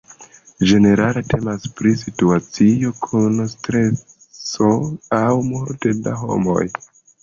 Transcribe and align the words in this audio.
Ĝenerale 0.69 1.21
temas 1.33 1.67
pri 1.81 1.91
situacioj 2.05 2.71
kun 3.05 3.47
streso 3.55 4.75
aŭ 5.23 5.31
multe 5.55 5.99
da 6.07 6.21
homoj. 6.29 6.63